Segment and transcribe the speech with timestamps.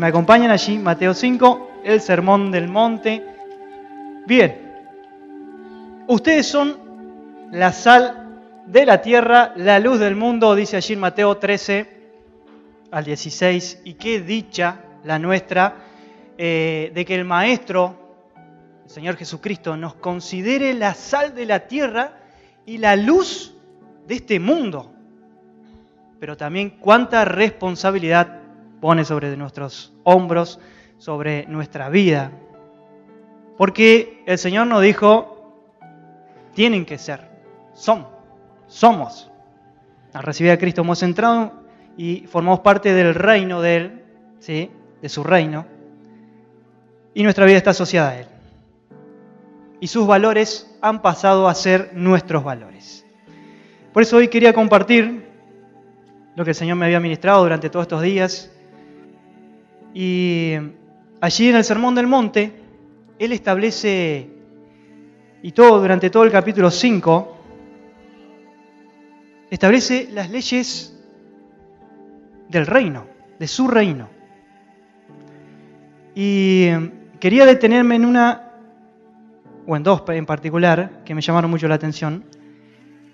[0.00, 3.22] Me acompañan allí, Mateo 5, el sermón del monte.
[4.26, 4.56] Bien,
[6.06, 11.36] ustedes son la sal de la tierra, la luz del mundo, dice allí en Mateo
[11.36, 11.86] 13
[12.90, 13.82] al 16.
[13.84, 15.76] Y qué dicha la nuestra
[16.38, 17.94] eh, de que el Maestro,
[18.84, 22.14] el Señor Jesucristo, nos considere la sal de la tierra
[22.64, 23.54] y la luz
[24.08, 24.94] de este mundo.
[26.18, 28.39] Pero también cuánta responsabilidad
[28.80, 30.58] pone sobre nuestros hombros,
[30.98, 32.32] sobre nuestra vida.
[33.56, 35.76] Porque el Señor nos dijo,
[36.54, 37.28] tienen que ser,
[37.74, 38.06] son,
[38.66, 39.30] somos.
[40.12, 41.52] Al recibir a Cristo hemos entrado
[41.96, 44.04] y formamos parte del reino de Él,
[44.38, 44.70] ¿sí?
[45.02, 45.66] de su reino,
[47.14, 48.26] y nuestra vida está asociada a Él.
[49.80, 53.04] Y sus valores han pasado a ser nuestros valores.
[53.92, 55.28] Por eso hoy quería compartir
[56.36, 58.50] lo que el Señor me había ministrado durante todos estos días
[59.94, 60.54] y
[61.20, 62.52] allí en el Sermón del Monte,
[63.18, 64.28] Él establece,
[65.42, 67.36] y todo durante todo el capítulo 5,
[69.50, 70.96] establece las leyes
[72.48, 73.06] del reino,
[73.38, 74.08] de su reino.
[76.14, 76.68] Y
[77.18, 78.52] quería detenerme en una,
[79.66, 82.24] o en dos en particular, que me llamaron mucho la atención,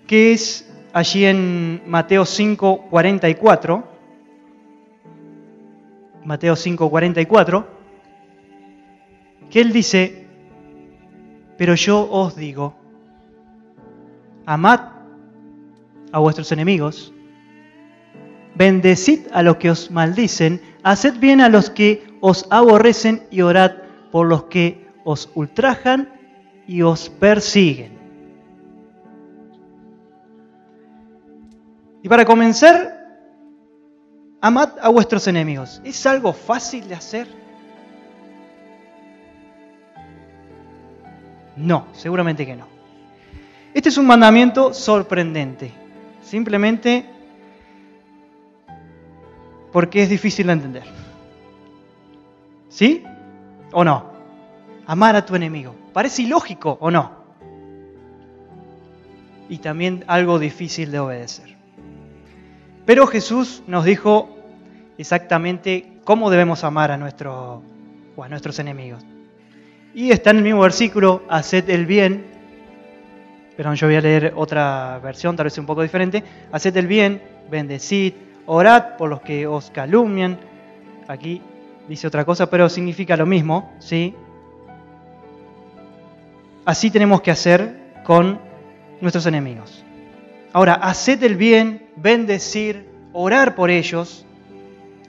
[0.05, 3.96] que es allí en Mateo 5, 44,
[6.27, 7.65] Mateo 5:44,
[9.49, 10.27] que él dice,
[11.57, 12.75] pero yo os digo,
[14.45, 14.81] amad
[16.11, 17.13] a vuestros enemigos,
[18.55, 23.71] bendecid a los que os maldicen, haced bien a los que os aborrecen y orad
[24.11, 26.09] por los que os ultrajan
[26.67, 27.97] y os persiguen.
[32.03, 32.96] Y para comenzar,
[34.47, 35.81] Amad a vuestros enemigos.
[35.83, 37.27] ¿Es algo fácil de hacer?
[41.57, 42.65] No, seguramente que no.
[43.73, 45.73] Este es un mandamiento sorprendente.
[46.23, 47.05] Simplemente
[49.73, 50.83] porque es difícil de entender.
[52.69, 53.03] ¿Sí?
[53.73, 54.13] ¿O no?
[54.85, 55.75] Amar a tu enemigo.
[55.91, 57.11] Parece ilógico o no.
[59.49, 61.57] Y también algo difícil de obedecer.
[62.85, 64.36] Pero Jesús nos dijo
[64.97, 67.61] exactamente cómo debemos amar a, nuestro,
[68.21, 69.03] a nuestros enemigos.
[69.93, 72.25] Y está en el mismo versículo, haced el bien,
[73.55, 77.21] pero yo voy a leer otra versión, tal vez un poco diferente, haced el bien,
[77.49, 78.13] bendecid,
[78.45, 80.37] orad por los que os calumnian.
[81.07, 81.41] Aquí
[81.87, 84.13] dice otra cosa, pero significa lo mismo, ¿sí?
[86.65, 88.39] Así tenemos que hacer con
[89.01, 89.83] nuestros enemigos.
[90.53, 94.26] Ahora, haced el bien, bendecir, orar por ellos.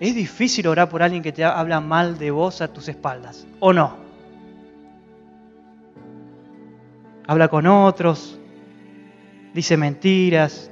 [0.00, 3.72] Es difícil orar por alguien que te habla mal de vos a tus espaldas, ¿o
[3.72, 3.96] no?
[7.26, 8.38] Habla con otros,
[9.52, 10.70] dice mentiras,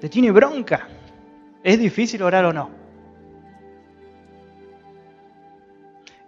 [0.00, 0.88] te tiene bronca.
[1.62, 2.70] ¿Es difícil orar o no?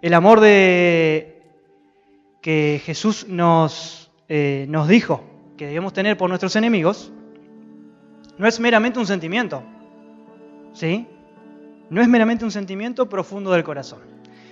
[0.01, 1.41] El amor de
[2.41, 5.23] que Jesús nos, eh, nos dijo
[5.57, 7.11] que debemos tener por nuestros enemigos
[8.37, 9.63] no es meramente un sentimiento,
[10.73, 11.05] ¿sí?
[11.89, 13.99] No es meramente un sentimiento profundo del corazón,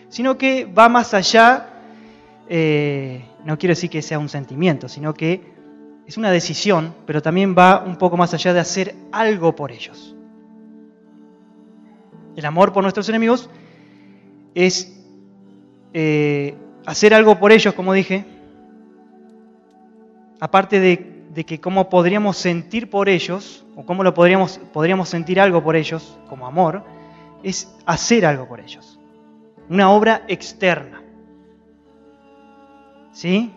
[0.09, 1.69] sino que va más allá,
[2.49, 5.57] eh, no quiero decir que sea un sentimiento, sino que
[6.07, 10.15] es una decisión, pero también va un poco más allá de hacer algo por ellos.
[12.35, 13.49] El amor por nuestros enemigos
[14.55, 15.03] es
[15.93, 16.55] eh,
[16.85, 18.25] hacer algo por ellos, como dije,
[20.39, 25.63] aparte de, que cómo podríamos sentir por ellos, o cómo lo podríamos, podríamos sentir algo
[25.63, 26.83] por ellos, como amor,
[27.43, 28.99] es hacer algo por ellos.
[29.69, 31.01] Una obra externa.
[33.11, 33.53] ¿Sí?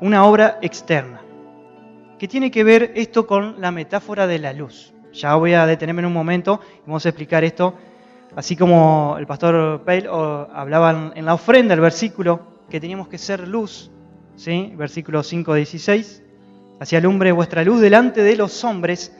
[0.00, 1.22] Una obra externa.
[2.18, 4.92] ¿Qué tiene que ver esto con la metáfora de la luz?
[5.12, 7.74] Ya voy a detenerme en un momento y vamos a explicar esto.
[8.34, 13.46] Así como el pastor Pale hablaba en la ofrenda, el versículo, que teníamos que ser
[13.46, 13.90] luz
[14.36, 14.72] ¿sí?
[14.76, 16.22] versículo 5, 16,
[16.80, 19.14] hacia alumbre vuestra luz delante de los hombres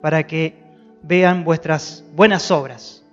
[0.00, 0.62] para que
[1.02, 3.03] vean vuestras buenas obras,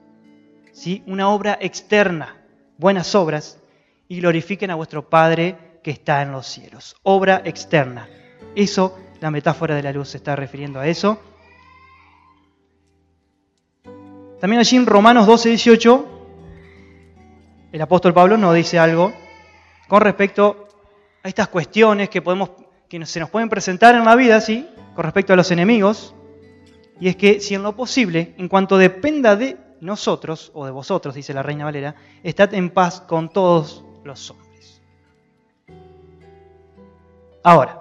[0.71, 1.03] ¿sí?
[1.07, 2.38] una obra externa,
[2.77, 3.59] buenas obras,
[4.07, 6.95] y glorifiquen a vuestro Padre que está en los cielos.
[7.03, 8.09] Obra externa.
[8.56, 11.19] Eso, la metáfora de la luz se está refiriendo a eso.
[14.39, 16.07] También allí en Romanos 12, 18,
[17.71, 19.13] el apóstol Pablo nos dice algo
[19.88, 20.67] con respecto
[21.24, 22.51] a estas cuestiones que, podemos,
[22.89, 24.44] que se nos pueden presentar en la vida,
[24.95, 26.15] con respecto a los enemigos,
[27.00, 31.15] y es que si en lo posible, en cuanto dependa de nosotros, o de vosotros,
[31.15, 34.81] dice la Reina Valera, estad en paz con todos los hombres.
[37.43, 37.79] Ahora,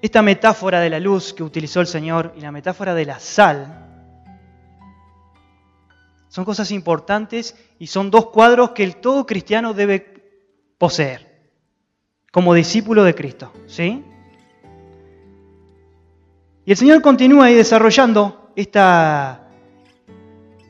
[0.00, 3.78] esta metáfora de la luz que utilizó el Señor y la metáfora de la sal
[6.28, 11.30] son cosas importantes y son dos cuadros que el todo cristiano debe poseer
[12.32, 13.52] como discípulo de Cristo.
[13.66, 14.02] ¿sí?
[16.64, 19.48] Y el Señor continúa ahí desarrollando esta,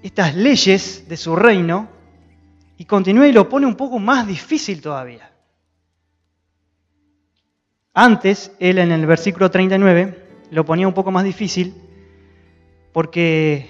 [0.02, 1.88] estas leyes de su reino
[2.76, 5.30] y continúa y lo pone un poco más difícil todavía.
[7.94, 11.74] Antes, él en el versículo 39 lo ponía un poco más difícil
[12.92, 13.68] porque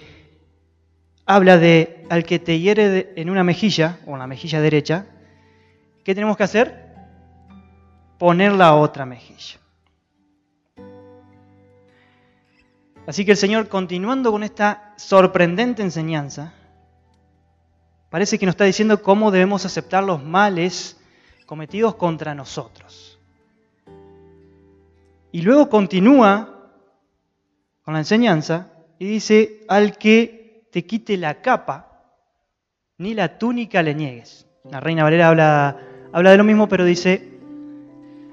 [1.26, 5.06] habla de al que te hiere en una mejilla, o en la mejilla derecha,
[6.05, 6.93] ¿qué tenemos que hacer?
[8.19, 9.62] Poner la otra mejilla.
[13.06, 16.52] Así que el Señor, continuando con esta sorprendente enseñanza,
[18.10, 21.00] parece que nos está diciendo cómo debemos aceptar los males
[21.46, 23.19] cometidos contra nosotros.
[25.32, 26.70] Y luego continúa
[27.82, 32.05] con la enseñanza y dice, al que te quite la capa,
[32.98, 34.46] ni la túnica le niegues.
[34.70, 35.76] La Reina Valera habla,
[36.12, 37.40] habla de lo mismo, pero dice,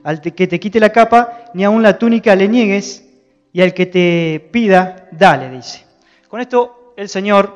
[0.03, 3.08] al que te quite la capa, ni aun la túnica le niegues,
[3.51, 5.85] y al que te pida, dale, dice.
[6.27, 7.55] Con esto el Señor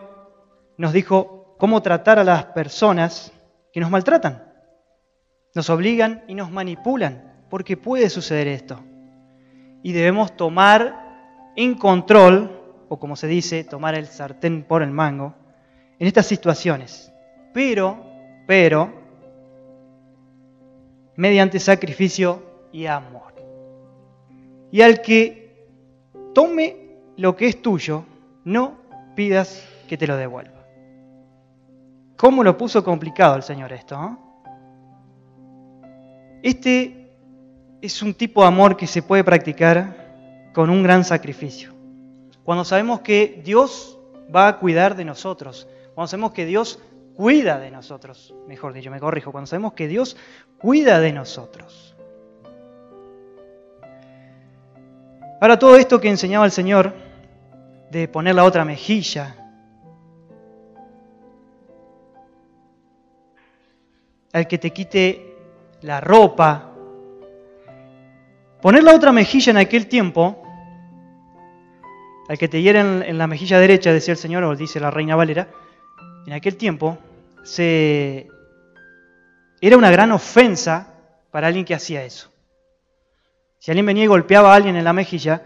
[0.78, 3.31] nos dijo cómo tratar a las personas
[3.72, 4.44] que nos maltratan,
[5.54, 8.80] nos obligan y nos manipulan, porque puede suceder esto.
[9.84, 15.36] Y debemos tomar en control, o como se dice, tomar el sartén por el mango,
[16.00, 17.12] en estas situaciones.
[17.54, 18.04] Pero,
[18.48, 18.92] pero,
[21.16, 23.34] mediante sacrificio y amor.
[24.72, 25.43] Y al que
[26.33, 28.06] tome lo que es tuyo,
[28.44, 28.77] no
[29.15, 30.65] pidas que te lo devuelva.
[32.18, 33.95] ¿Cómo lo puso complicado el Señor esto?
[33.95, 34.18] Eh?
[36.44, 37.12] Este
[37.81, 41.74] es un tipo de amor que se puede practicar con un gran sacrificio.
[42.44, 43.97] Cuando sabemos que Dios
[44.33, 46.80] va a cuidar de nosotros, cuando sabemos que Dios
[47.15, 50.18] cuida de nosotros, mejor dicho, me corrijo, cuando sabemos que Dios
[50.57, 51.93] cuida de nosotros.
[55.44, 56.94] Ahora todo esto que enseñaba el Señor,
[57.92, 59.36] de poner la otra mejilla,
[64.31, 65.36] al que te quite
[65.81, 66.72] la ropa,
[68.62, 70.42] poner la otra mejilla en aquel tiempo,
[72.30, 75.18] al que te hieren en la mejilla derecha, decía el Señor, o dice la Reina
[75.18, 75.50] Valera,
[76.25, 76.98] en aquel tiempo
[77.44, 78.30] se...
[79.60, 80.94] era una gran ofensa
[81.31, 82.32] para alguien que hacía eso.
[83.63, 85.42] Si alguien venía y golpeaba a alguien en la mejilla,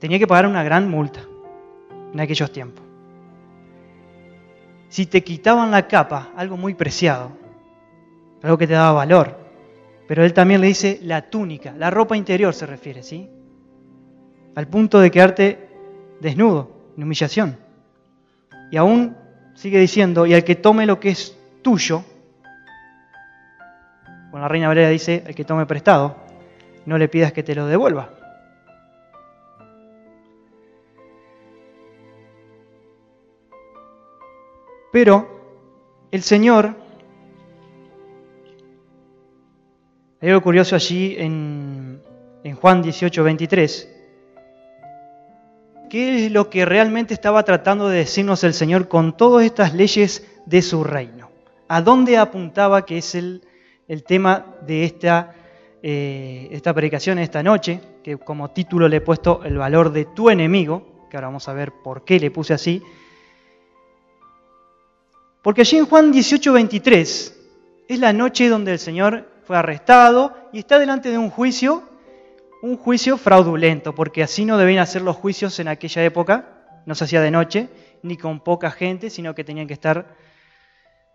[0.00, 1.20] tenía que pagar una gran multa
[2.12, 2.84] en aquellos tiempos.
[4.88, 7.30] Si te quitaban la capa, algo muy preciado,
[8.42, 9.38] algo que te daba valor,
[10.08, 13.30] pero él también le dice la túnica, la ropa interior se refiere, ¿sí?
[14.56, 15.68] Al punto de quedarte
[16.18, 17.56] desnudo, en humillación.
[18.72, 19.16] Y aún
[19.54, 22.02] sigue diciendo, y al que tome lo que es tuyo,
[24.30, 26.16] bueno, la Reina Valera dice, el que tome prestado,
[26.86, 28.10] no le pidas que te lo devuelva.
[34.92, 35.28] Pero
[36.10, 36.74] el Señor,
[40.20, 42.02] hay algo curioso allí en,
[42.60, 43.96] Juan 18, 23.
[45.88, 50.26] ¿Qué es lo que realmente estaba tratando de decirnos el Señor con todas estas leyes
[50.46, 51.30] de su reino?
[51.68, 53.42] ¿A dónde apuntaba que es el
[53.90, 55.34] el tema de esta,
[55.82, 60.30] eh, esta predicación esta noche, que como título le he puesto el valor de tu
[60.30, 62.84] enemigo, que ahora vamos a ver por qué le puse así.
[65.42, 67.40] Porque allí en Juan 18, 23
[67.88, 71.82] es la noche donde el Señor fue arrestado y está delante de un juicio,
[72.62, 77.02] un juicio fraudulento, porque así no debían hacer los juicios en aquella época, no se
[77.02, 77.68] hacía de noche,
[78.04, 80.14] ni con poca gente, sino que tenían que estar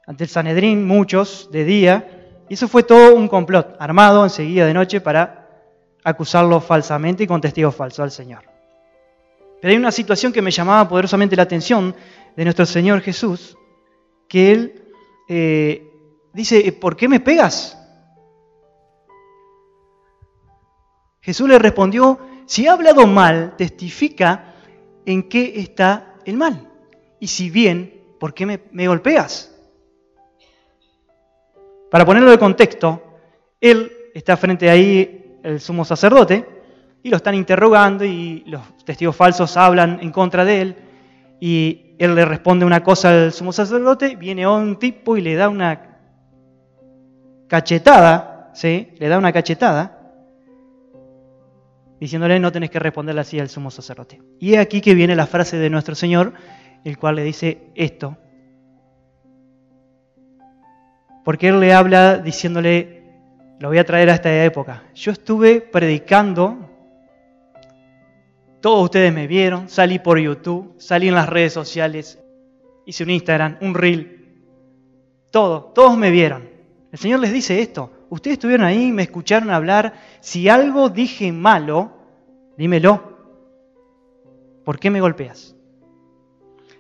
[0.06, 4.74] ante el Sanedrín muchos de día, y eso fue todo un complot armado enseguida de
[4.74, 5.48] noche para
[6.04, 8.44] acusarlo falsamente y con testigos falsos al Señor.
[9.60, 11.96] Pero hay una situación que me llamaba poderosamente la atención
[12.36, 13.58] de nuestro Señor Jesús,
[14.28, 14.84] que Él
[15.28, 15.92] eh,
[16.34, 17.78] dice, ¿por qué me pegas?
[21.22, 24.54] Jesús le respondió, si he hablado mal, testifica
[25.08, 26.70] en qué está el mal.
[27.20, 29.55] Y si bien, ¿por qué me golpeas?
[31.96, 33.02] Para ponerlo de contexto,
[33.62, 36.46] él está frente ahí, el sumo sacerdote,
[37.02, 40.76] y lo están interrogando y los testigos falsos hablan en contra de él
[41.40, 45.48] y él le responde una cosa al sumo sacerdote, viene un tipo y le da
[45.48, 46.00] una
[47.48, 48.90] cachetada, ¿sí?
[48.98, 49.98] Le da una cachetada
[51.98, 54.22] diciéndole no tenés que responderle así al sumo sacerdote.
[54.38, 56.34] Y es aquí que viene la frase de nuestro Señor,
[56.84, 58.18] el cual le dice esto.
[61.26, 63.04] Porque Él le habla diciéndole,
[63.60, 64.84] lo voy a traer a esta época.
[64.94, 66.70] Yo estuve predicando,
[68.62, 72.20] todos ustedes me vieron, salí por YouTube, salí en las redes sociales,
[72.86, 74.36] hice un Instagram, un reel,
[75.32, 76.48] todo, todos me vieron.
[76.92, 81.92] El Señor les dice esto, ustedes estuvieron ahí, me escucharon hablar, si algo dije malo,
[82.56, 83.16] dímelo.
[84.64, 85.56] ¿Por qué me golpeas?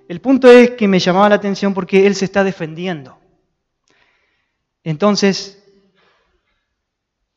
[0.08, 3.18] El punto es que me llamaba la atención porque Él se está defendiendo.
[4.86, 5.64] Entonces,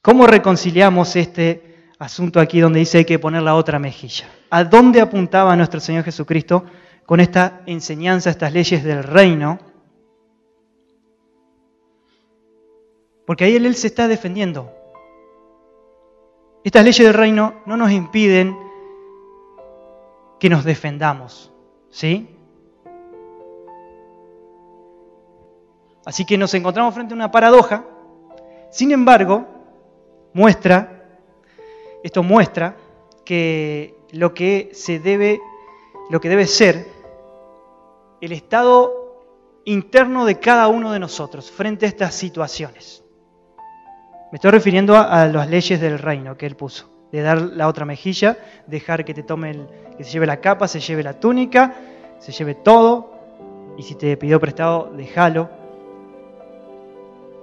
[0.03, 4.29] ¿cómo reconciliamos este asunto aquí donde dice hay que poner la otra mejilla?
[4.51, 6.67] ¿A dónde apuntaba nuestro Señor Jesucristo
[7.07, 9.59] con esta enseñanza, estas leyes del reino?
[13.27, 14.71] Porque ahí Él se está defendiendo.
[16.65, 18.59] Estas leyes del reino no nos impiden
[20.39, 21.51] que nos defendamos,
[21.89, 22.38] ¿sí?
[26.09, 27.85] Así que nos encontramos frente a una paradoja.
[28.71, 29.45] Sin embargo,
[30.33, 31.05] muestra,
[32.03, 32.79] esto muestra
[33.27, 35.39] que lo que se debe,
[36.09, 36.87] lo que debe ser
[38.23, 39.21] el estado
[39.67, 43.05] interno de cada uno de nosotros frente a estas situaciones.
[44.33, 47.85] Me estoy refiriendo a, las leyes del reino que él puso, de dar la otra
[47.85, 51.75] mejilla, dejar que te tome el, que se lleve la capa, se lleve la túnica,
[52.19, 53.13] se lleve todo,
[53.77, 55.58] y si te pidió prestado, déjalo.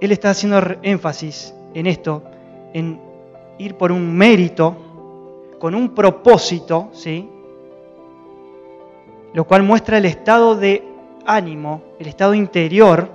[0.00, 2.22] Él está haciendo énfasis en esto,
[2.72, 3.00] en
[3.58, 4.76] ir por un mérito,
[5.58, 7.28] con un propósito, ¿sí?
[9.32, 10.84] Lo cual muestra el estado de
[11.26, 13.08] ánimo, el estado interior,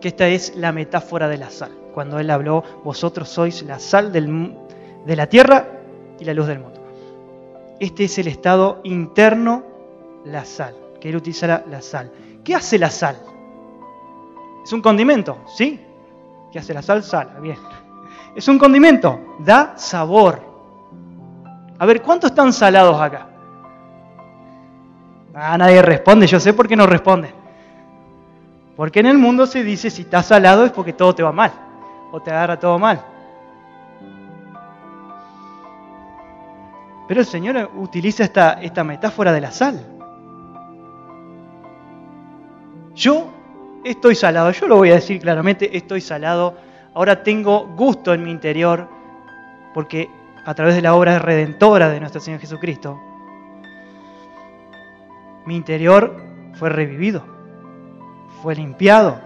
[0.00, 1.70] que esta es la metáfora de la sal.
[1.94, 5.68] Cuando él habló, vosotros sois la sal de la tierra
[6.18, 6.80] y la luz del mundo.
[7.78, 9.62] Este es el estado interno,
[10.24, 12.10] la sal, que él utiliza la sal.
[12.44, 13.16] ¿Qué hace la sal?
[14.62, 15.80] Es un condimento, ¿sí?
[16.52, 17.02] ¿Qué hace la sal?
[17.02, 17.56] Sal, bien.
[18.34, 20.40] Es un condimento, da sabor.
[21.78, 23.28] A ver, ¿cuántos están salados acá?
[25.34, 27.34] Ah, nadie responde, yo sé por qué no responden.
[28.76, 31.52] Porque en el mundo se dice si estás salado es porque todo te va mal
[32.10, 33.02] o te agarra todo mal.
[37.08, 39.84] Pero el Señor utiliza esta, esta metáfora de la sal.
[42.94, 43.30] Yo
[43.84, 44.50] estoy salado.
[44.50, 46.56] Yo lo voy a decir claramente, estoy salado.
[46.94, 48.88] Ahora tengo gusto en mi interior
[49.74, 50.10] porque
[50.44, 53.00] a través de la obra redentora de nuestro Señor Jesucristo,
[55.46, 56.16] mi interior
[56.54, 57.24] fue revivido,
[58.42, 59.20] fue limpiado.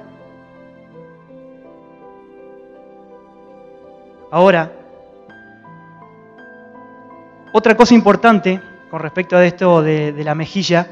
[4.30, 4.72] Ahora,
[7.52, 8.60] otra cosa importante
[8.90, 10.86] con respecto a esto de, la mejilla,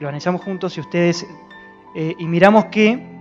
[0.00, 1.26] lo analizamos juntos si ustedes
[1.94, 3.14] eh, y miramos que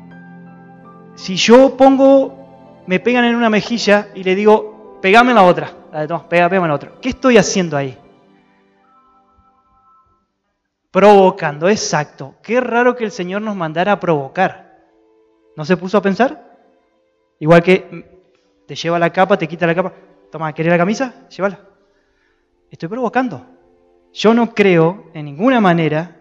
[1.16, 5.72] si yo pongo, me pegan en una mejilla y le digo, pegame en la otra,
[6.10, 7.98] no, pégame en la otra, ¿qué estoy haciendo ahí?
[10.94, 12.36] Provocando, exacto.
[12.44, 14.78] Qué raro que el Señor nos mandara a provocar.
[15.56, 16.60] ¿No se puso a pensar?
[17.40, 18.22] Igual que
[18.68, 19.92] te lleva la capa, te quita la capa.
[20.32, 21.28] Toma, ¿querés la camisa?
[21.30, 21.60] Llévala.
[22.70, 23.44] Estoy provocando.
[24.14, 26.16] Yo no creo en ninguna manera,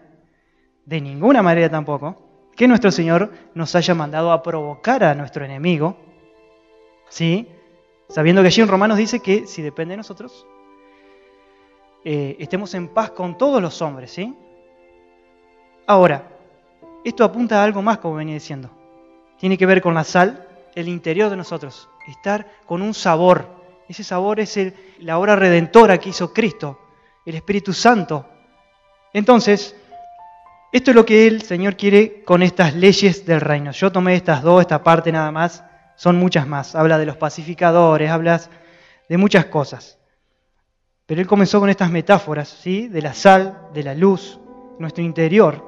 [0.85, 2.22] de ninguna manera tampoco,
[2.55, 5.97] que nuestro Señor nos haya mandado a provocar a nuestro enemigo,
[7.09, 7.47] ¿sí?
[8.09, 10.45] Sabiendo que allí en Romanos dice que si depende de nosotros,
[12.05, 14.35] eh, estemos en paz con todos los hombres, ¿sí?
[15.87, 16.29] Ahora,
[17.03, 18.69] esto apunta a algo más, como venía diciendo.
[19.37, 23.47] Tiene que ver con la sal, el interior de nosotros, estar con un sabor.
[23.89, 24.57] Ese sabor es
[24.99, 26.79] la obra redentora que hizo Cristo,
[27.25, 28.25] el Espíritu Santo.
[29.11, 29.75] Entonces,
[30.73, 33.71] esto es lo que el Señor quiere con estas leyes del reino.
[33.71, 35.63] Yo tomé estas dos, esta parte nada más,
[35.95, 36.73] son muchas más.
[36.73, 38.41] Habla de los pacificadores, habla
[39.07, 39.99] de muchas cosas.
[41.05, 42.87] Pero Él comenzó con estas metáforas, ¿sí?
[42.87, 44.39] De la sal, de la luz,
[44.79, 45.63] nuestro interior.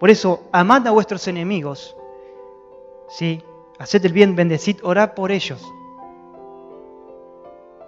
[0.00, 1.96] Por eso, amad a vuestros enemigos,
[3.08, 3.40] ¿sí?
[3.78, 5.64] Haced el bien, bendecid, orad por ellos.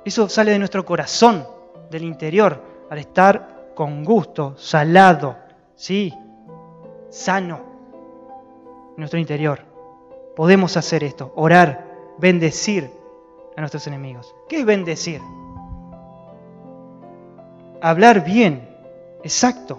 [0.04, 1.45] Eso sale de nuestro corazón,
[1.90, 5.37] del interior, al estar con gusto, salado,
[5.75, 6.14] ¿sí?
[7.11, 7.61] Sano
[8.91, 9.61] en nuestro interior.
[10.37, 12.91] Podemos hacer esto, orar, bendecir
[13.57, 14.35] a nuestros enemigos.
[14.49, 15.21] ¿Qué es bendecir?
[17.81, 18.69] hablar bien,
[19.23, 19.79] exacto.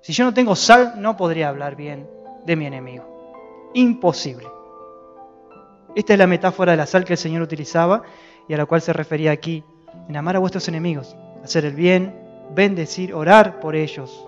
[0.00, 2.08] Si yo no tengo sal, no podría hablar bien
[2.44, 3.04] de mi enemigo.
[3.74, 4.46] Imposible.
[5.94, 8.02] Esta es la metáfora de la sal que el Señor utilizaba
[8.48, 9.64] y a la cual se refería aquí,
[10.08, 12.14] en amar a vuestros enemigos, hacer el bien,
[12.54, 14.27] bendecir, orar por ellos.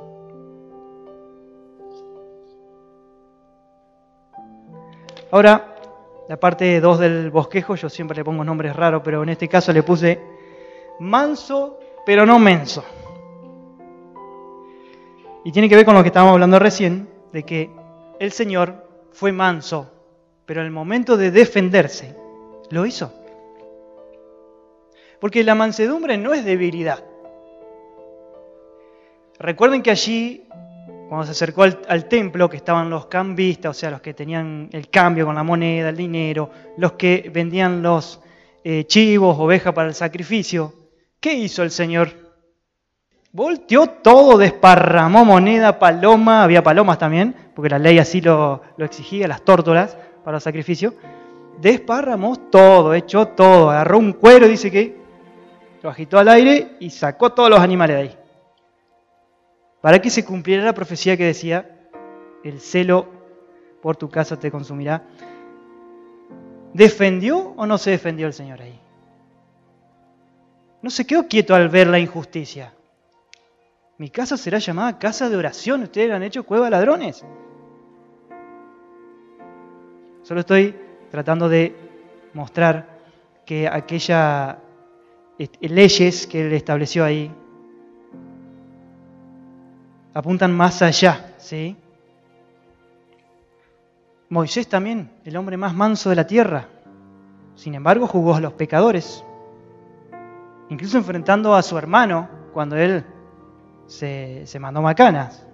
[5.33, 5.77] Ahora,
[6.29, 9.73] la parte 2 del bosquejo, yo siempre le pongo nombres raros, pero en este caso
[9.73, 10.21] le puse
[10.99, 12.85] manso, pero no menso.
[15.45, 17.71] Y tiene que ver con lo que estábamos hablando recién, de que
[18.19, 19.91] el Señor fue manso,
[20.47, 22.17] pero en el momento de defenderse,
[22.71, 23.13] lo hizo.
[25.21, 27.05] Porque la mansedumbre no es debilidad.
[29.39, 30.47] Recuerden que allí,
[31.11, 34.89] cuando se acercó al, templo, que estaban los cambistas, o sea, los que tenían el
[34.91, 38.21] cambio con la moneda, el dinero, los que vendían los
[38.63, 40.73] eh, chivos, ovejas para el sacrificio,
[41.19, 42.11] ¿qué hizo el Señor?
[43.33, 49.27] Volteó todo, desparramó moneda, paloma, había palomas también, porque la ley así lo, lo exigía,
[49.27, 50.95] las tórtolas para el sacrificio.
[51.61, 54.97] Desparramó todo, echó todo, agarró un cuero, dice que
[55.83, 58.20] lo agitó al aire y sacó todos los animales de ahí.
[59.81, 61.91] Para que se cumpliera la profecía que decía,
[62.45, 63.09] el celo
[63.81, 65.05] por tu casa te consumirá.
[66.75, 68.79] ¿Defendió o no se defendió el Señor ahí?
[70.83, 72.75] No se quedó quieto al ver la injusticia.
[73.99, 75.83] Mi casa será llamada casa de oración.
[75.83, 77.25] Ustedes la han hecho cueva de ladrones.
[80.23, 80.75] Solo estoy
[81.11, 81.75] tratando de
[82.33, 83.01] mostrar
[83.45, 84.57] que aquellas
[85.61, 87.35] leyes que él estableció ahí
[90.21, 91.77] apuntan más allá, ¿sí?
[94.29, 96.69] Moisés también, el hombre más manso de la tierra,
[97.55, 99.25] sin embargo jugó a los pecadores,
[100.69, 103.05] incluso enfrentando a su hermano cuando él
[103.87, 105.47] se, se mandó macanas.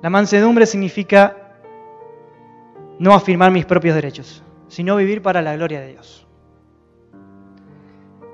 [0.00, 1.36] La mansedumbre significa
[2.98, 6.26] no afirmar mis propios derechos, sino vivir para la gloria de Dios.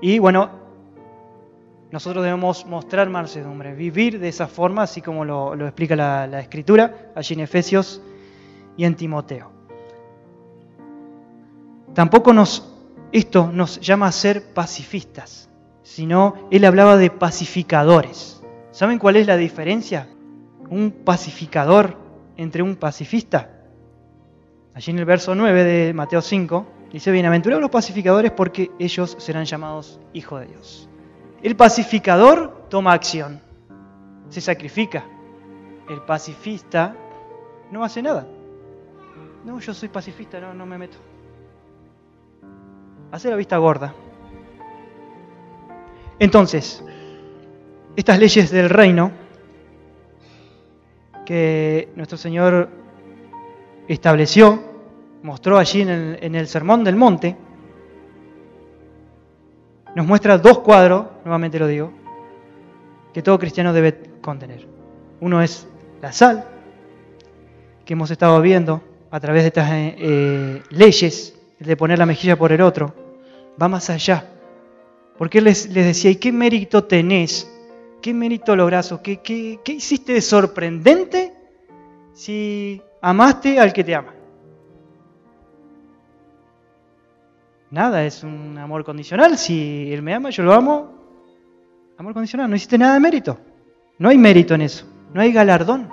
[0.00, 0.50] Y bueno,
[1.90, 7.34] nosotros debemos mostrar mansedumbre, vivir de esa forma, así como lo, explica la, Escritura, allí
[7.34, 8.02] en Efesios
[8.76, 9.50] y en Timoteo.
[11.94, 12.74] Tampoco nos,
[13.10, 15.48] esto nos llama a ser pacifistas,
[15.82, 18.42] sino él hablaba de pacificadores.
[18.70, 20.08] ¿Saben cuál es la diferencia?
[20.68, 21.96] Un pacificador
[22.36, 23.50] entre un pacifista.
[24.74, 29.46] Allí en el verso 9 de Mateo 5 dice, bienaventurados los pacificadores porque ellos serán
[29.46, 30.87] llamados hijos de Dios.
[31.42, 33.40] El pacificador toma acción,
[34.28, 35.04] se sacrifica.
[35.88, 36.94] El pacifista
[37.70, 38.26] no hace nada.
[39.44, 40.98] No, yo soy pacifista, no, no me meto.
[43.12, 43.94] Hace la vista gorda.
[46.18, 46.84] Entonces,
[47.94, 49.12] estas leyes del reino
[51.24, 52.68] que nuestro Señor
[53.86, 54.62] estableció,
[55.22, 57.36] mostró allí en el, en el Sermón del Monte,
[59.98, 61.90] nos muestra dos cuadros, nuevamente lo digo,
[63.12, 64.64] que todo cristiano debe contener.
[65.20, 65.66] Uno es
[66.00, 66.44] la sal,
[67.84, 68.80] que hemos estado viendo
[69.10, 72.94] a través de estas eh, eh, leyes, el de poner la mejilla por el otro,
[73.60, 74.24] va más allá.
[75.16, 77.50] Porque él les, decía, ¿y qué mérito tenés?
[78.00, 78.94] ¿Qué mérito lográs?
[79.02, 81.34] ¿Qué, qué, qué hiciste de sorprendente
[82.12, 84.14] si amaste al que te ama?
[87.70, 89.36] Nada, es un amor condicional.
[89.36, 90.92] Si él me ama, yo lo amo.
[91.98, 93.38] Amor condicional, no hiciste nada de mérito.
[93.98, 95.88] No hay mérito en eso, no hay galardón.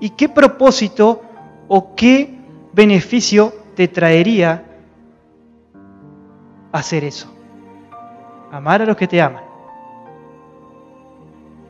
[0.00, 1.22] ¿Y qué propósito
[1.68, 2.38] o qué
[2.72, 4.64] beneficio te traería
[6.72, 7.32] hacer eso?
[8.50, 9.44] Amar a los que te aman.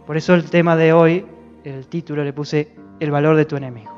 [0.06, 1.26] Por eso el tema de hoy,
[1.64, 3.92] el título le puse el valor de tu enemigo.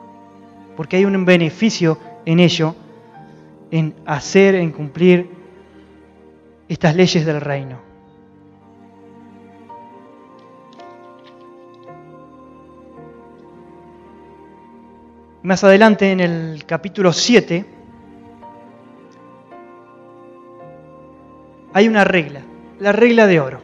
[0.76, 2.74] Porque hay un beneficio en ello
[3.70, 5.30] en hacer, en cumplir
[6.68, 7.90] estas leyes del reino.
[15.42, 17.64] Más adelante en el capítulo 7
[21.72, 22.42] hay una regla,
[22.78, 23.62] la regla de oro,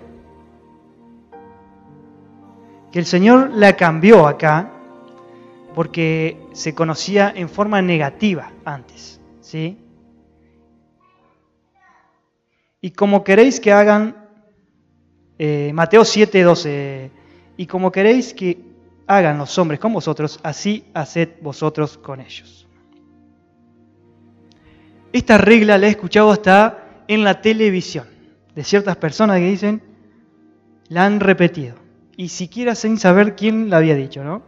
[2.90, 4.73] que el Señor la cambió acá
[5.75, 9.77] porque se conocía en forma negativa antes, ¿sí?
[12.80, 14.28] Y como queréis que hagan,
[15.38, 17.10] eh, Mateo 7, 12,
[17.56, 18.58] y como queréis que
[19.06, 22.66] hagan los hombres con vosotros, así haced vosotros con ellos.
[25.12, 28.14] Esta regla la he escuchado hasta en la televisión.
[28.54, 29.82] de ciertas personas que dicen,
[30.88, 31.74] la han repetido.
[32.16, 34.42] Y siquiera sin saber quién la había dicho, ¿no?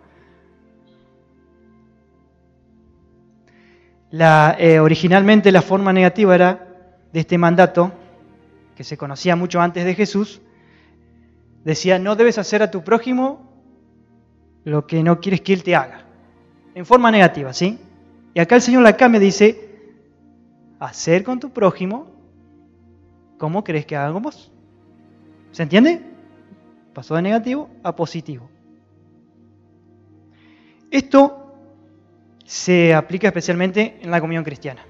[4.11, 6.69] Eh, originalmente la forma negativa era
[7.13, 7.93] de este mandato,
[8.79, 10.41] que se conocía mucho antes de Jesús,
[11.65, 13.51] decía, no debes hacer a tu prójimo
[14.63, 16.05] lo que no quieres que él te haga.
[16.77, 17.77] En forma negativa, ¿sí?
[18.35, 19.91] Y acá el Señor la cambia, dice,
[20.79, 22.07] hacer con tu prójimo
[23.37, 24.53] como crees que haga con vos.
[25.51, 26.01] ¿Se entiende?
[26.95, 28.49] Pasó de negativo a positivo.
[30.89, 31.53] Esto
[32.45, 34.87] se aplica especialmente en la comunión cristiana.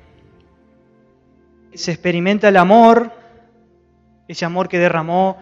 [1.72, 3.17] Se experimenta el amor,
[4.28, 5.38] ese amor que derramó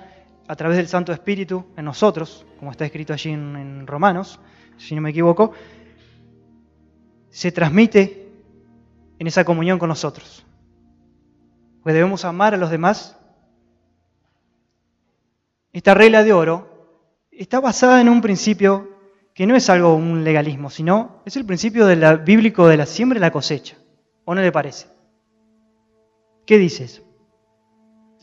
[0.49, 4.41] a través del Santo Espíritu en nosotros, como está escrito allí en, Romanos,
[4.79, 5.53] si no me equivoco,
[7.29, 8.31] se transmite
[9.19, 10.47] en esa comunión con nosotros.
[11.83, 13.17] Pues debemos amar a los demás
[15.77, 18.97] esta regla de oro está basada en un principio
[19.35, 21.87] que no es algo un legalismo, sino es el principio
[22.25, 23.77] bíblico de la siembra y la cosecha.
[24.25, 24.87] ¿O no le parece?
[26.47, 27.03] ¿Qué dices?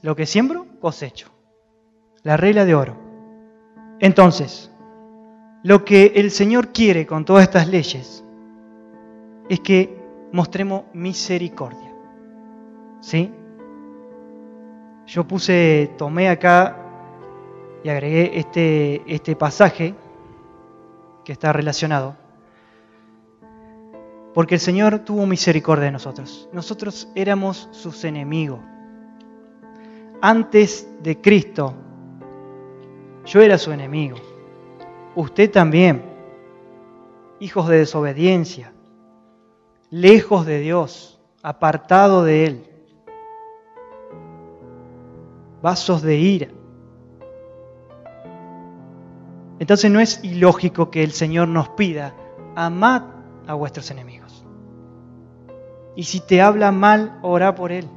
[0.04, 1.30] Lo que siembro, cosecho.
[2.24, 2.98] La regla de oro.
[4.00, 4.70] Entonces,
[5.64, 8.24] lo que el Señor quiere con todas estas leyes
[9.50, 9.98] es que
[10.34, 11.96] mostremos misericordia.
[13.00, 13.32] ¿Sí?
[15.08, 16.78] Yo puse, tomé acá
[17.82, 19.96] y agregué este, este pasaje
[21.24, 22.18] que está relacionado.
[24.34, 26.50] Porque el Señor tuvo misericordia de nosotros.
[26.52, 28.60] Nosotros éramos sus enemigos.
[30.26, 31.74] Antes de Cristo,
[33.26, 34.16] yo era su enemigo.
[35.16, 36.02] Usted también.
[37.42, 38.72] Hijos de desobediencia.
[39.90, 41.20] Lejos de Dios.
[41.42, 42.70] Apartado de Él.
[45.62, 46.48] Vasos de ira
[49.64, 52.14] entonces no es ilógico que el Señor nos pida,
[52.54, 53.04] amad
[53.48, 54.46] a vuestros enemigos.
[55.96, 57.88] Y si te habla mal, ora por Él.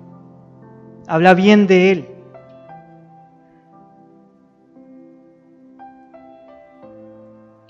[1.08, 2.15] Habla bien de Él.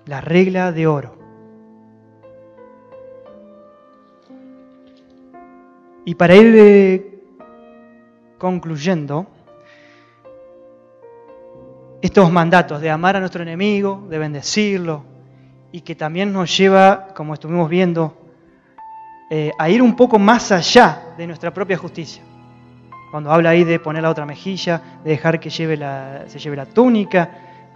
[0.06, 1.16] La regla de oro.
[6.04, 7.20] Y para ir eh,
[8.38, 9.26] concluyendo,
[12.00, 15.04] estos mandatos de amar a nuestro enemigo, de bendecirlo,
[15.72, 18.16] y que también nos lleva, como estuvimos viendo,
[19.28, 22.22] eh, a ir un poco más allá de nuestra propia justicia.
[23.10, 25.76] Cuando habla ahí de poner la otra mejilla, de dejar que se lleve
[26.56, 27.30] la túnica,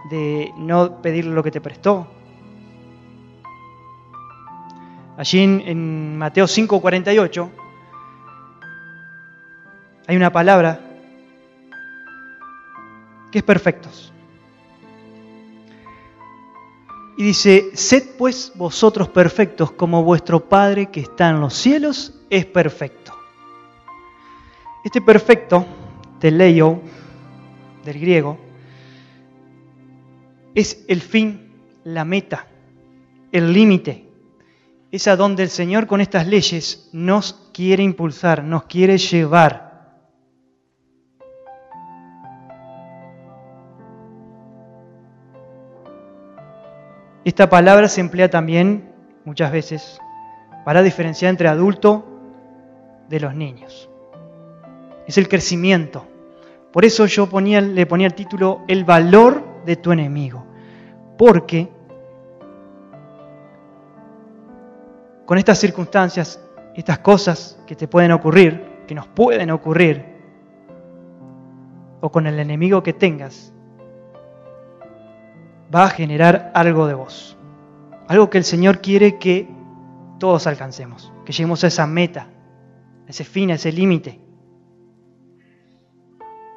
[0.09, 2.20] de no pedirle lo que te prestó.
[5.17, 7.49] Allí en, en Mateo 5:48
[10.07, 10.79] hay una palabra
[13.31, 14.11] que es perfectos.
[17.17, 22.45] Y dice, sed pues vosotros perfectos como vuestro Padre que está en los cielos es
[22.45, 23.13] perfecto.
[24.83, 25.65] Este perfecto,
[26.19, 26.81] teleio,
[27.85, 28.39] del griego,
[30.55, 32.47] es el fin, la meta,
[33.31, 34.10] el límite.
[34.91, 39.71] Es a donde el Señor con estas leyes nos quiere impulsar, nos quiere llevar.
[47.23, 48.91] Esta palabra se emplea también
[49.23, 49.99] muchas veces
[50.65, 52.05] para diferenciar entre adulto
[53.07, 53.89] de los niños.
[55.07, 56.05] Es el crecimiento.
[56.73, 60.45] Por eso yo le ponía el título El valor de tu enemigo.
[61.17, 61.69] Porque
[65.31, 66.41] con estas circunstancias,
[66.75, 70.03] estas cosas que te pueden ocurrir, que nos pueden ocurrir,
[72.01, 73.53] o con el enemigo que tengas,
[75.73, 77.37] va a generar algo de vos.
[78.09, 79.47] Algo que el Señor quiere que
[80.19, 82.27] todos alcancemos, que lleguemos a esa meta,
[83.07, 84.19] a ese fin, a ese límite.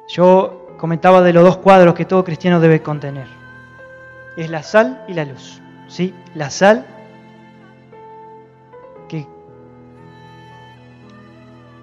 [0.09, 3.27] Yo comentaba de los dos cuadros que todo cristiano debe contener.
[4.35, 5.61] Es la sal y la luz.
[5.87, 6.13] ¿sí?
[6.33, 6.85] La sal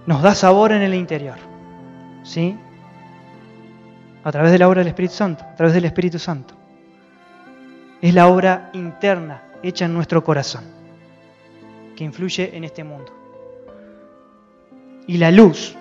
[0.06, 1.36] nos da sabor en el interior.
[2.22, 2.56] ¿sí?
[4.24, 6.54] A través de la obra del Espíritu Santo, a través del Espíritu Santo
[8.00, 10.64] es la obra interna hecha en nuestro corazón,
[11.94, 13.12] que influye en este mundo.
[15.06, 15.76] Y la luz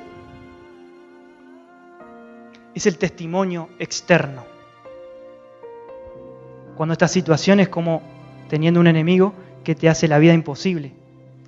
[2.76, 4.46] es el testimonio externo.
[6.76, 8.04] Cuando estas situaciones como
[8.50, 10.94] teniendo un enemigo que te hace la vida imposible,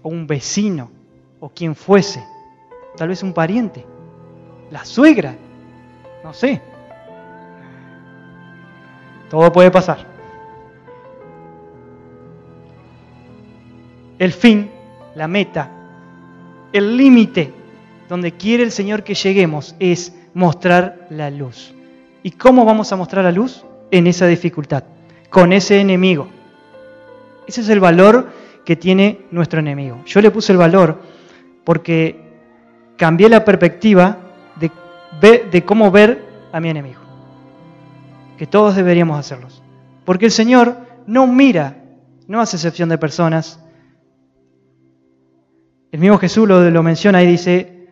[0.02, 0.92] o un vecino,
[1.40, 2.24] o quien fuese,
[2.96, 3.86] tal vez un pariente,
[4.72, 5.36] la suegra,
[6.24, 6.62] No sé.
[9.30, 10.06] Todo puede pasar.
[14.20, 14.70] El fin,
[15.16, 15.70] la meta,
[16.72, 17.52] el límite
[18.08, 21.74] donde quiere el Señor que lleguemos es mostrar la luz.
[22.22, 23.66] ¿Y cómo vamos a mostrar la luz?
[23.92, 24.84] En esa dificultad,
[25.30, 26.28] con ese enemigo.
[27.48, 28.30] Ese es el valor
[28.66, 30.04] que tiene nuestro enemigo.
[30.06, 31.02] Yo le puse el valor
[31.64, 32.23] porque
[33.04, 34.18] cambié la perspectiva
[35.20, 37.02] de, cómo ver a mi enemigo.
[38.38, 39.62] Que todos deberíamos hacerlos.
[40.06, 41.84] Porque el Señor no mira,
[42.30, 43.60] no hace excepción de personas.
[45.92, 47.90] El mismo Jesús lo, menciona y dice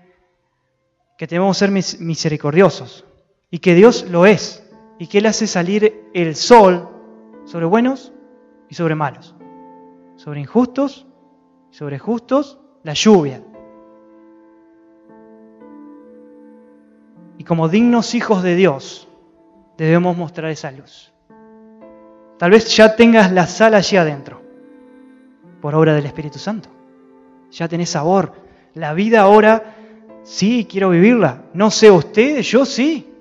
[1.18, 3.04] que debemos ser misericordiosos
[3.50, 4.66] y que Dios lo es
[4.98, 6.88] y que Él hace salir el sol
[7.44, 8.14] sobre buenos
[8.70, 9.36] y sobre malos,
[10.16, 11.06] sobre injustos
[11.70, 13.44] y sobre justos, la lluvia.
[17.42, 19.08] Y como dignos hijos de Dios,
[19.76, 21.12] debemos mostrar esa luz.
[22.38, 24.40] Tal vez ya tengas la sal allí adentro,
[25.60, 26.70] por obra del Espíritu Santo.
[27.50, 28.34] Ya tenés sabor.
[28.76, 29.74] La vida ahora,
[30.22, 31.42] sí, quiero vivirla.
[31.56, 33.12] No sé ustedes, yo sí.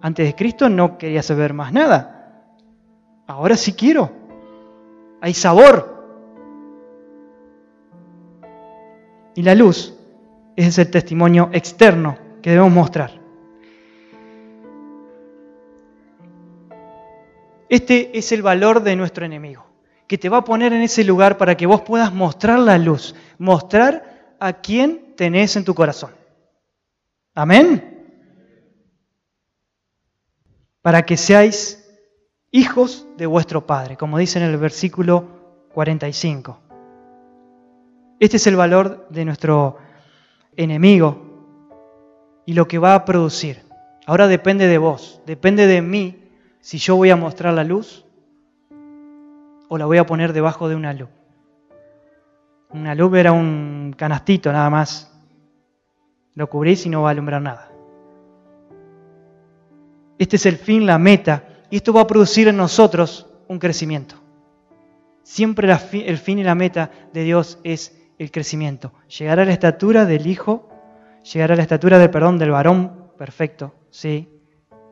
[0.00, 2.44] Antes de Cristo no quería saber más nada.
[3.26, 4.12] Ahora sí quiero.
[5.20, 6.06] Hay sabor.
[9.34, 9.92] Y la luz
[10.54, 13.23] es el testimonio externo que debemos mostrar.
[17.68, 19.64] Este es el valor de nuestro enemigo,
[20.06, 23.14] que te va a poner en ese lugar para que vos puedas mostrar la luz,
[23.38, 26.10] mostrar a quién tenés en tu corazón.
[27.34, 27.90] Amén.
[30.82, 31.88] Para que seáis
[32.50, 36.60] hijos de vuestro Padre, como dice en el versículo 45.
[38.20, 39.78] Este es el valor de nuestro
[40.56, 43.62] enemigo y lo que va a producir.
[44.06, 46.23] Ahora depende de vos, depende de mí
[46.64, 48.06] si yo voy a mostrar la luz
[49.68, 51.10] o la voy a poner debajo de una luz.
[52.70, 55.14] Una luz era un canastito nada más.
[56.34, 57.70] Lo cubrís y no va a alumbrar nada.
[60.18, 64.14] Este es el fin, la meta, y esto va a producir en nosotros un crecimiento.
[65.22, 68.94] Siempre el fin y la meta de Dios es el crecimiento.
[69.18, 70.70] Llegar a la estatura del Hijo,
[71.30, 74.30] llegar a la estatura del perdón del varón perfecto, ¿sí?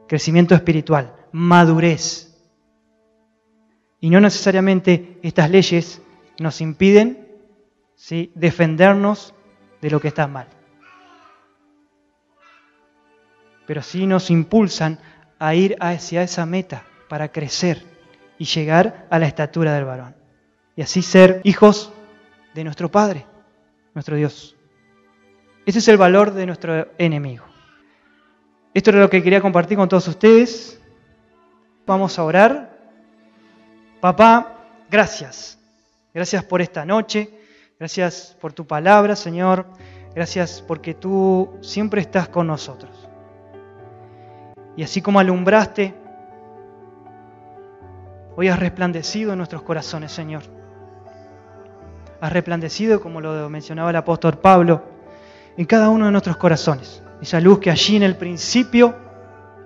[0.07, 2.29] Crecimiento espiritual madurez.
[4.01, 6.03] Y no necesariamente estas leyes
[6.39, 7.29] nos impiden
[7.95, 8.33] ¿sí?
[8.35, 9.35] defendernos
[9.81, 10.49] de lo que está mal.
[13.67, 14.99] Pero sí nos impulsan
[15.39, 17.85] a ir hacia esa meta para crecer
[18.39, 20.17] y llegar a la estatura del varón.
[20.75, 21.93] Y así ser hijos
[22.55, 23.27] de nuestro Padre,
[23.95, 24.57] nuestro Dios.
[25.65, 27.45] Ese es el valor de nuestro enemigo.
[28.75, 30.82] Esto es lo que quería compartir con todos ustedes.
[31.87, 32.79] Vamos a orar.
[34.01, 34.57] Papá,
[34.91, 35.59] gracias.
[36.15, 37.31] Gracias por esta noche.
[37.79, 39.67] Gracias por tu palabra, Señor.
[40.15, 43.09] Gracias porque tú siempre estás con nosotros.
[44.77, 45.95] Y así como alumbraste,
[48.37, 50.43] hoy has resplandecido en nuestros corazones, Señor.
[52.21, 54.85] Has resplandecido, como lo mencionaba el apóstol Pablo,
[55.57, 57.03] en cada uno de nuestros corazones.
[57.21, 58.95] Esa luz que allí en el principio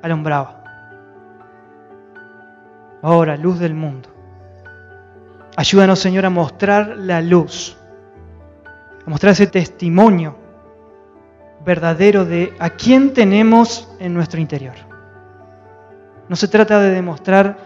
[0.03, 0.56] alumbraba
[3.03, 4.09] ahora, luz del mundo.
[5.57, 7.77] Ayúdanos, Señor, a mostrar la luz,
[9.07, 10.37] a mostrar ese testimonio
[11.65, 14.75] verdadero de a quién tenemos en nuestro interior.
[16.29, 17.57] No se trata de demostrar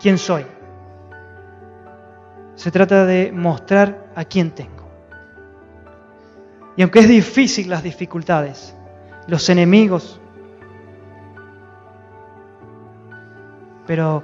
[0.00, 0.44] quién soy.
[2.54, 4.82] Se trata de mostrar a quién tengo.
[6.76, 8.74] Y aunque es difícil las dificultades,
[9.26, 10.20] los enemigos,
[13.86, 14.22] pero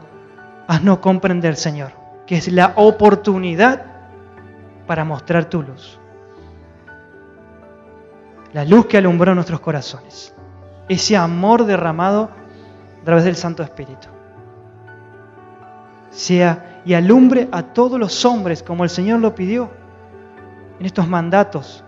[0.66, 1.92] haznos comprender, Señor,
[2.26, 3.86] que es la oportunidad
[4.86, 5.98] para mostrar tu luz.
[8.52, 10.34] La luz que alumbró nuestros corazones.
[10.88, 12.30] Ese amor derramado
[13.00, 14.08] a través del Santo Espíritu.
[16.10, 19.70] Sea y alumbre a todos los hombres como el Señor lo pidió
[20.80, 21.84] en estos mandatos.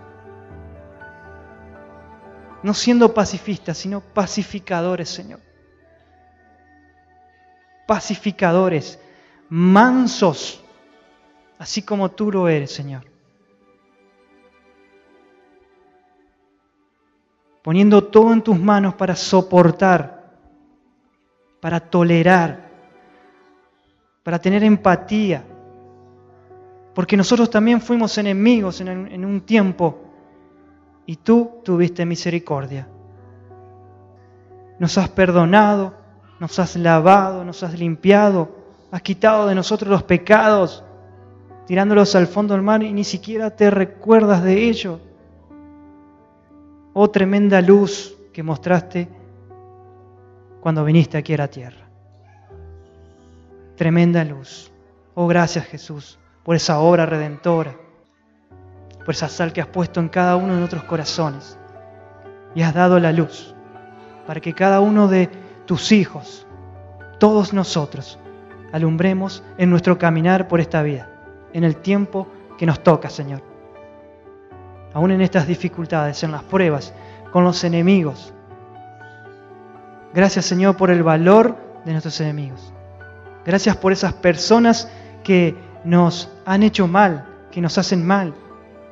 [2.61, 5.39] No siendo pacifistas, sino pacificadores, Señor
[7.91, 8.97] pacificadores,
[9.49, 10.63] mansos,
[11.59, 13.03] así como tú lo eres, Señor.
[17.61, 20.37] Poniendo todo en tus manos para soportar,
[21.59, 22.71] para tolerar,
[24.23, 25.43] para tener empatía.
[26.95, 29.99] Porque nosotros también fuimos enemigos en, un tiempo
[31.05, 32.87] y tú tuviste misericordia.
[34.79, 36.00] nos has perdonado,
[36.41, 38.49] nos has lavado, nos has limpiado,
[38.89, 40.83] has quitado de nosotros los pecados,
[41.67, 44.99] tirándolos al fondo del mar y ni siquiera te recuerdas de ello.
[46.93, 49.07] Oh tremenda luz que mostraste
[50.61, 51.87] cuando viniste aquí a la tierra.
[53.75, 54.71] Tremenda luz.
[55.13, 57.75] Oh, gracias Jesús por esa obra redentora,
[59.05, 61.55] por esa sal que has puesto en cada uno de nuestros corazones
[62.55, 63.53] y has dado la luz
[64.25, 65.29] para que cada uno de
[65.65, 66.45] tus hijos,
[67.19, 68.19] todos nosotros,
[68.71, 71.09] alumbremos en nuestro caminar por esta vida,
[71.53, 73.41] en el tiempo que nos toca, Señor.
[74.93, 76.93] Aún en estas dificultades, en las pruebas,
[77.31, 78.33] con los enemigos.
[80.13, 82.73] Gracias, Señor, por el valor de nuestros enemigos.
[83.45, 84.89] Gracias por esas personas
[85.23, 88.33] que nos han hecho mal, que nos hacen mal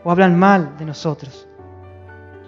[0.04, 1.48] o hablan mal de nosotros.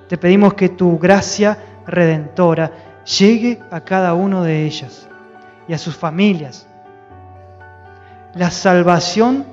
[0.08, 5.08] Te pedimos que tu gracia redentora llegue a cada uno de ellas
[5.68, 6.68] y a sus familias.
[8.34, 9.46] La salvación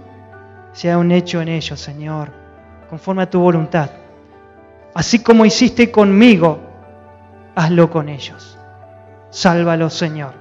[0.72, 2.30] sea un hecho en ellos, Señor,
[2.88, 3.90] conforme a tu voluntad.
[4.94, 6.61] Así como hiciste conmigo,
[7.54, 8.58] hazlo con ellos.
[9.30, 10.34] Sálvalos, Señor.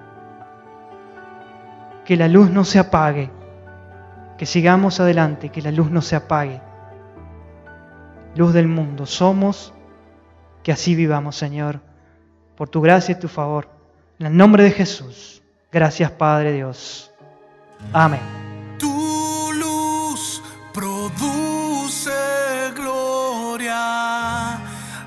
[2.05, 3.29] Que la luz no se apague,
[4.37, 6.61] que sigamos adelante, que la luz no se apague.
[8.35, 9.73] Luz del mundo, somos
[10.63, 11.79] que así vivamos, Señor,
[12.57, 13.69] por tu gracia y tu favor.
[14.19, 15.41] En el nombre de Jesús.
[15.71, 17.11] Gracias, Padre Dios.
[17.93, 18.19] Amén.
[18.79, 20.41] Tu luz
[20.73, 22.09] produce
[22.75, 24.59] gloria,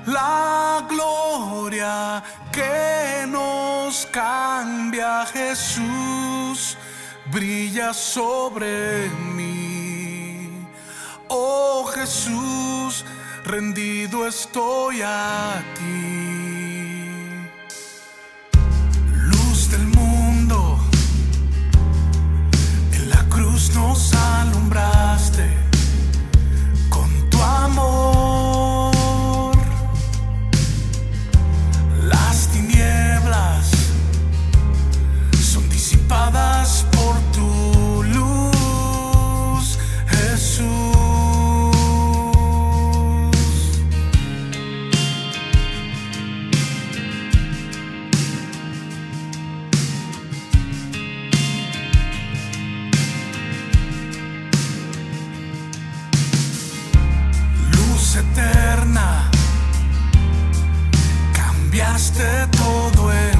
[0.05, 6.77] la gloria que nos cambia, Jesús,
[7.31, 10.67] brilla sobre mí.
[11.27, 13.03] Oh Jesús,
[13.43, 16.20] rendido estoy a ti.
[62.47, 63.30] todo es